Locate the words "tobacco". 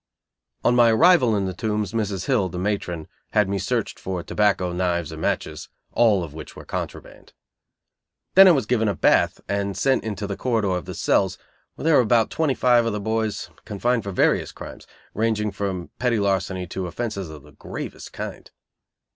4.23-4.71